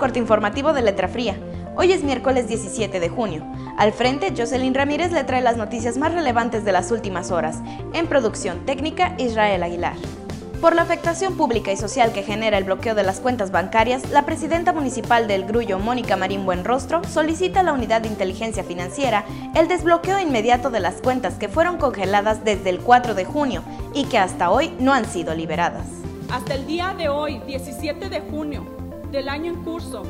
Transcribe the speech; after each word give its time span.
corte 0.00 0.18
informativo 0.18 0.72
de 0.72 0.80
Letra 0.80 1.08
Fría. 1.08 1.36
Hoy 1.76 1.92
es 1.92 2.02
miércoles 2.02 2.48
17 2.48 2.98
de 2.98 3.08
junio. 3.10 3.44
Al 3.76 3.92
frente, 3.92 4.32
Jocelyn 4.34 4.74
Ramírez 4.74 5.12
le 5.12 5.24
trae 5.24 5.42
las 5.42 5.58
noticias 5.58 5.98
más 5.98 6.14
relevantes 6.14 6.64
de 6.64 6.72
las 6.72 6.90
últimas 6.90 7.30
horas. 7.30 7.58
En 7.92 8.06
producción 8.06 8.64
técnica, 8.64 9.14
Israel 9.18 9.62
Aguilar. 9.62 9.96
Por 10.62 10.74
la 10.74 10.82
afectación 10.82 11.36
pública 11.36 11.70
y 11.70 11.76
social 11.76 12.12
que 12.12 12.22
genera 12.22 12.56
el 12.56 12.64
bloqueo 12.64 12.94
de 12.94 13.02
las 13.02 13.20
cuentas 13.20 13.50
bancarias, 13.50 14.10
la 14.10 14.24
presidenta 14.24 14.72
municipal 14.72 15.28
del 15.28 15.44
Grullo, 15.44 15.78
Mónica 15.78 16.16
Marín 16.16 16.46
Buenrostro, 16.46 17.04
solicita 17.04 17.60
a 17.60 17.62
la 17.62 17.74
Unidad 17.74 18.00
de 18.00 18.08
Inteligencia 18.08 18.64
Financiera 18.64 19.24
el 19.54 19.68
desbloqueo 19.68 20.18
inmediato 20.18 20.70
de 20.70 20.80
las 20.80 21.02
cuentas 21.02 21.34
que 21.34 21.48
fueron 21.48 21.76
congeladas 21.76 22.42
desde 22.42 22.70
el 22.70 22.80
4 22.80 23.14
de 23.14 23.26
junio 23.26 23.62
y 23.92 24.04
que 24.06 24.18
hasta 24.18 24.50
hoy 24.50 24.74
no 24.78 24.94
han 24.94 25.04
sido 25.04 25.34
liberadas. 25.34 25.86
Hasta 26.32 26.54
el 26.54 26.66
día 26.66 26.94
de 26.96 27.10
hoy, 27.10 27.40
17 27.46 28.08
de 28.08 28.20
junio 28.20 28.79
del 29.10 29.28
año 29.28 29.52
en 29.52 29.64
curso, 29.64 30.02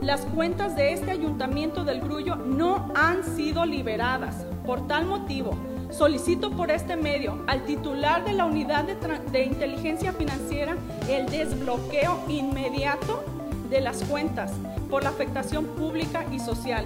las 0.00 0.22
cuentas 0.22 0.76
de 0.76 0.92
este 0.92 1.10
ayuntamiento 1.10 1.84
del 1.84 2.00
Grullo 2.00 2.36
no 2.36 2.90
han 2.94 3.24
sido 3.24 3.66
liberadas. 3.66 4.46
Por 4.64 4.86
tal 4.86 5.06
motivo, 5.06 5.58
solicito 5.90 6.50
por 6.50 6.70
este 6.70 6.96
medio 6.96 7.42
al 7.46 7.64
titular 7.64 8.24
de 8.24 8.32
la 8.32 8.44
unidad 8.44 8.84
de, 8.84 8.96
de, 9.30 9.44
inteligencia 9.44 10.12
financiera 10.12 10.76
el 11.08 11.26
desbloqueo 11.26 12.20
inmediato 12.28 13.24
de 13.70 13.80
las 13.80 14.02
cuentas 14.04 14.52
por 14.88 15.02
la 15.02 15.10
afectación 15.10 15.64
pública 15.66 16.24
y 16.32 16.38
social. 16.38 16.84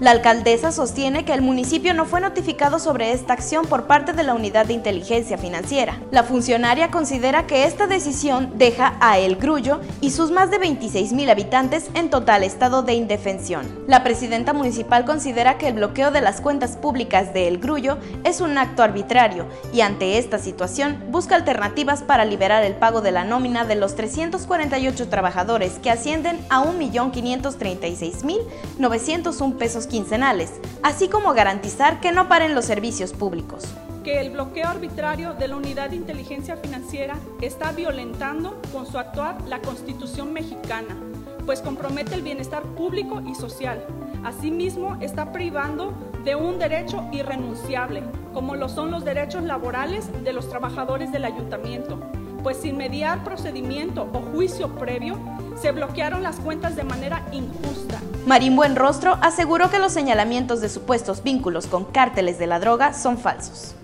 La 0.00 0.10
alcaldesa 0.12 0.72
sostiene 0.72 1.26
que 1.26 1.34
el 1.34 1.42
municipio 1.42 1.92
no 1.92 2.06
fue 2.06 2.22
notificado 2.22 2.78
sobre 2.78 3.12
esta 3.12 3.34
acción 3.34 3.66
por 3.66 3.84
parte 3.84 4.14
de 4.14 4.22
la 4.22 4.32
Unidad 4.32 4.64
de 4.64 4.72
Inteligencia 4.72 5.36
Financiera. 5.36 6.00
La 6.10 6.22
funcionaria 6.22 6.90
considera 6.90 7.46
que 7.46 7.64
esta 7.64 7.86
decisión 7.86 8.54
deja 8.56 8.96
a 9.00 9.18
El 9.18 9.36
Grullo 9.36 9.82
y 10.00 10.12
sus 10.12 10.30
más 10.30 10.50
de 10.50 10.56
26 10.56 11.12
mil 11.12 11.28
habitantes 11.28 11.90
en 11.92 12.08
total 12.08 12.44
estado 12.44 12.82
de 12.82 12.94
indefensión. 12.94 13.68
La 13.86 14.02
presidenta 14.02 14.54
municipal 14.54 15.04
considera 15.04 15.58
que 15.58 15.68
el 15.68 15.74
bloqueo 15.74 16.10
de 16.10 16.22
las 16.22 16.40
cuentas 16.40 16.78
públicas 16.78 17.34
de 17.34 17.46
El 17.46 17.58
Grullo 17.58 17.98
es 18.24 18.40
un 18.40 18.56
acto 18.56 18.82
arbitrario 18.82 19.48
y 19.70 19.82
ante 19.82 20.16
esta 20.16 20.38
situación 20.38 20.96
busca 21.10 21.34
alternativas 21.34 22.02
para 22.02 22.24
liberar 22.24 22.64
el 22.64 22.72
pago 22.72 23.02
de 23.02 23.12
la 23.12 23.24
nómina 23.24 23.66
de 23.66 23.74
los 23.74 23.96
348 23.96 25.10
trabajadores 25.10 25.74
que 25.74 25.90
ascienden 25.90 26.40
a 26.48 26.64
1.536.901 26.64 29.56
pesos 29.58 29.88
quincenales, 29.90 30.52
así 30.82 31.08
como 31.08 31.34
garantizar 31.34 32.00
que 32.00 32.12
no 32.12 32.28
paren 32.28 32.54
los 32.54 32.64
servicios 32.64 33.12
públicos. 33.12 33.64
Que 34.04 34.20
el 34.20 34.30
bloqueo 34.30 34.68
arbitrario 34.68 35.34
de 35.34 35.48
la 35.48 35.56
Unidad 35.56 35.90
de 35.90 35.96
Inteligencia 35.96 36.56
Financiera 36.56 37.16
está 37.42 37.72
violentando 37.72 38.58
con 38.72 38.86
su 38.86 38.98
actuar 38.98 39.36
la 39.46 39.60
Constitución 39.60 40.32
mexicana, 40.32 40.96
pues 41.44 41.60
compromete 41.60 42.14
el 42.14 42.22
bienestar 42.22 42.62
público 42.62 43.20
y 43.26 43.34
social. 43.34 43.84
Asimismo, 44.24 44.96
está 45.00 45.32
privando 45.32 45.92
de 46.24 46.36
un 46.36 46.58
derecho 46.58 47.04
irrenunciable, 47.12 48.02
como 48.32 48.54
lo 48.54 48.68
son 48.68 48.90
los 48.90 49.04
derechos 49.04 49.42
laborales 49.42 50.08
de 50.22 50.32
los 50.32 50.48
trabajadores 50.48 51.10
del 51.10 51.24
ayuntamiento, 51.24 51.98
pues 52.42 52.58
sin 52.58 52.76
mediar 52.76 53.24
procedimiento 53.24 54.08
o 54.12 54.20
juicio 54.20 54.74
previo, 54.76 55.18
se 55.60 55.72
bloquearon 55.72 56.22
las 56.22 56.36
cuentas 56.36 56.76
de 56.76 56.84
manera 56.84 57.24
injusta. 57.32 58.00
Marín 58.26 58.56
Buenrostro 58.56 59.18
aseguró 59.20 59.70
que 59.70 59.78
los 59.78 59.92
señalamientos 59.92 60.60
de 60.60 60.68
supuestos 60.68 61.22
vínculos 61.22 61.66
con 61.66 61.84
cárteles 61.84 62.38
de 62.38 62.46
la 62.46 62.60
droga 62.60 62.92
son 62.92 63.18
falsos. 63.18 63.74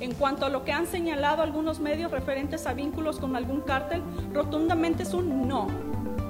En 0.00 0.12
cuanto 0.14 0.46
a 0.46 0.48
lo 0.48 0.64
que 0.64 0.72
han 0.72 0.86
señalado 0.86 1.42
algunos 1.42 1.80
medios 1.80 2.10
referentes 2.10 2.66
a 2.66 2.74
vínculos 2.74 3.18
con 3.18 3.36
algún 3.36 3.62
cártel, 3.62 4.02
rotundamente 4.32 5.04
es 5.04 5.14
un 5.14 5.48
no. 5.48 5.68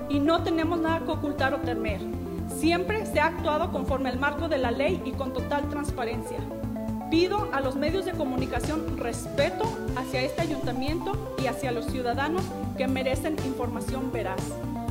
Y 0.08 0.20
no 0.20 0.42
tenemos 0.42 0.78
nada 0.78 1.00
que 1.00 1.10
ocultar 1.10 1.54
o 1.54 1.58
temer. 1.58 2.00
Siempre 2.58 3.04
se 3.06 3.20
ha 3.20 3.26
actuado 3.26 3.72
conforme 3.72 4.10
al 4.10 4.18
marco 4.18 4.48
de 4.48 4.58
la 4.58 4.70
ley 4.70 5.02
y 5.04 5.12
con 5.12 5.32
total 5.32 5.68
transparencia. 5.70 6.38
Pido 7.10 7.48
a 7.52 7.60
los 7.60 7.76
medios 7.76 8.04
de 8.04 8.12
comunicación 8.12 8.98
respeto 8.98 9.64
hacia 9.96 10.22
este 10.22 10.42
ayuntamiento 10.42 11.34
y 11.42 11.46
hacia 11.46 11.72
los 11.72 11.86
ciudadanos 11.86 12.42
que 12.76 12.86
merecen 12.86 13.36
información 13.44 14.12
veraz. 14.12 14.40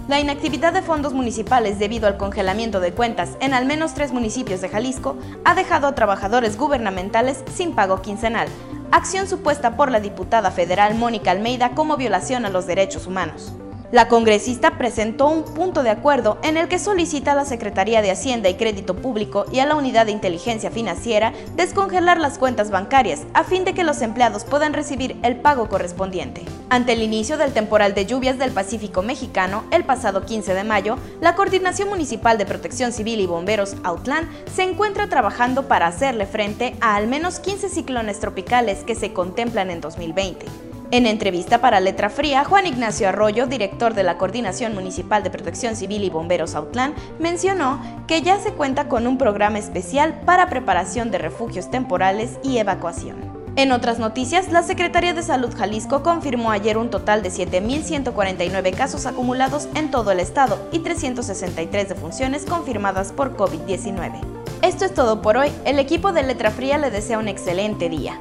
La 0.10 0.20
inactividad 0.20 0.74
de 0.74 0.82
fondos 0.82 1.14
municipales 1.14 1.80
debido 1.80 2.08
al 2.08 2.18
congelamiento 2.18 2.82
de 2.82 2.92
cuentas 2.92 3.38
en 3.40 3.54
al 3.54 3.66
menos 3.66 3.94
tres 3.94 4.12
municipios 4.12 4.60
de 4.60 4.68
Jalisco 4.68 5.16
ha 5.46 5.56
dejado 5.56 5.88
a 5.88 5.96
trabajadores 5.96 6.58
gubernamentales 6.58 7.42
sin 7.56 7.74
pago 7.74 8.02
quincenal, 8.02 8.50
acción 8.92 9.30
supuesta 9.30 9.78
por 9.78 9.92
la 9.92 10.02
diputada 10.02 10.52
federal 10.52 10.96
Mónica 10.96 11.32
Almeida 11.32 11.70
como 11.74 11.96
violación 11.96 12.46
a 12.46 12.50
los 12.50 12.68
derechos 12.68 13.08
humanos. 13.08 13.54
La 13.94 14.10
congresista 14.10 14.78
presentó 14.78 15.30
un 15.30 15.46
punto 15.46 15.84
de 15.84 15.92
acuerdo 15.92 16.38
en 16.44 16.58
el 16.58 16.68
que 16.68 16.80
solicita 16.80 17.32
a 17.32 17.36
la 17.36 17.46
Secretaría 17.46 18.02
de 18.02 18.12
Hacienda 18.12 18.50
y 18.50 18.56
Crédito 18.56 18.98
Público 18.98 19.46
y 19.54 19.60
a 19.60 19.66
la 19.66 19.76
Unidad 19.76 20.08
de 20.08 20.12
Inteligencia 20.12 20.70
Financiera 20.70 21.32
descongelar 21.56 22.20
las 22.20 22.38
cuentas 22.38 22.72
bancarias 22.72 23.22
a 23.34 23.46
fin 23.46 23.64
de 23.64 23.74
que 23.74 23.86
los 23.86 24.02
empleados 24.02 24.44
puedan 24.44 24.74
recibir 24.74 25.18
el 25.24 25.38
pago 25.38 25.70
correspondiente. 25.70 26.44
Ante 26.74 26.94
el 26.94 27.04
inicio 27.04 27.38
del 27.38 27.54
temporal 27.54 27.94
de 27.94 28.08
lluvias 28.08 28.40
del 28.40 28.50
Pacífico 28.50 29.04
mexicano, 29.04 29.64
el 29.70 29.84
pasado 29.84 30.26
15 30.26 30.56
de 30.56 30.64
mayo, 30.64 30.98
la 31.22 31.36
Coordinación 31.36 31.88
Municipal 31.88 32.40
de 32.40 32.48
Protección 32.48 32.92
Civil 32.92 33.20
y 33.20 33.28
Bomberos 33.28 33.76
Autlán 33.84 34.28
se 34.52 34.64
encuentra 34.64 35.08
trabajando 35.08 35.68
para 35.68 35.86
hacerle 35.86 36.26
frente 36.26 36.76
a 36.82 36.96
al 36.96 37.06
menos 37.06 37.40
15 37.40 37.70
ciclones 37.70 38.20
tropicales 38.20 38.84
que 38.86 38.96
se 38.96 39.14
contemplan 39.14 39.70
en 39.70 39.82
2020. 39.82 40.48
En 40.90 41.06
entrevista 41.06 41.62
para 41.62 41.80
Letra 41.80 42.10
Fría, 42.10 42.44
Juan 42.44 42.66
Ignacio 42.66 43.08
Arroyo, 43.08 43.46
director 43.46 43.94
de 43.94 44.02
la 44.02 44.18
Coordinación 44.18 44.74
Municipal 44.74 45.22
de 45.22 45.30
Protección 45.30 45.76
Civil 45.76 46.04
y 46.04 46.10
Bomberos 46.10 46.56
Autlán, 46.56 46.96
mencionó 47.20 47.80
que 48.08 48.24
ya 48.24 48.40
se 48.40 48.54
cuenta 48.54 48.88
con 48.88 49.06
un 49.06 49.20
programa 49.20 49.60
especial 49.60 50.22
para 50.26 50.50
preparación 50.50 51.12
de 51.12 51.20
refugios 51.20 51.70
temporales 51.70 52.40
y 52.42 52.58
evacuación. 52.58 53.43
En 53.56 53.72
otras 53.72 54.00
noticias, 54.00 54.52
la 54.52 54.64
Secretaría 54.64 55.14
de 55.14 55.22
Salud 55.22 55.54
Jalisco 55.56 56.02
confirmó 56.02 56.50
ayer 56.50 56.76
un 56.76 56.90
total 56.90 57.22
de 57.22 57.30
7.149 57.30 58.76
casos 58.76 59.06
acumulados 59.06 59.68
en 59.76 59.92
todo 59.92 60.12
el 60.12 60.20
estado 60.20 60.58
y 60.72 60.80
363 60.80 61.88
defunciones 61.88 62.46
confirmadas 62.46 63.12
por 63.12 63.38
COVID-19. 63.38 64.22
Esto 64.64 64.86
es 64.86 64.94
todo 64.96 65.22
por 65.22 65.38
hoy. 65.38 65.52
El 65.66 65.78
equipo 65.78 66.14
de 66.14 66.24
Letra 66.24 66.50
Fría 66.50 66.80
le 66.80 66.90
desea 66.90 67.20
un 67.20 67.28
excelente 67.28 67.90
día. 67.90 68.20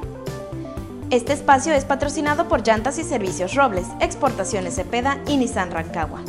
Este 1.09 1.33
espacio 1.33 1.73
es 1.73 1.85
patrocinado 1.85 2.47
por 2.47 2.61
Llantas 2.61 2.99
y 2.99 3.03
Servicios 3.03 3.55
Robles, 3.55 3.87
Exportaciones 4.01 4.75
Cepeda 4.75 5.17
y 5.27 5.37
Nissan 5.37 5.71
Rancagua. 5.71 6.21